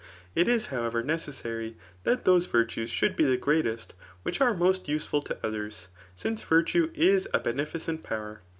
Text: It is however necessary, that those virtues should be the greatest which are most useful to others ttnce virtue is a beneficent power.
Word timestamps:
It 0.33 0.47
is 0.47 0.65
however 0.73 1.03
necessary, 1.03 1.77
that 2.05 2.25
those 2.25 2.47
virtues 2.47 2.89
should 2.89 3.15
be 3.15 3.23
the 3.23 3.37
greatest 3.37 3.93
which 4.23 4.41
are 4.41 4.55
most 4.55 4.89
useful 4.89 5.21
to 5.21 5.37
others 5.45 5.89
ttnce 6.17 6.43
virtue 6.43 6.89
is 6.95 7.27
a 7.35 7.39
beneficent 7.39 8.01
power. 8.01 8.41